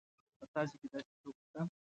[0.39, 1.61] په تاسي کې داسې څوک شته.